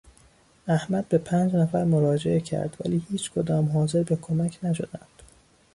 احمد 0.67 1.07
به 1.09 1.17
پنج 1.17 1.55
نفر 1.55 1.83
مراجعه 1.83 2.39
کرد 2.39 2.77
ولی 2.85 3.03
هیچکدام 3.09 3.69
حاضر 3.69 4.03
به 4.03 4.15
کمک 4.15 4.59
نشدند. 4.63 5.21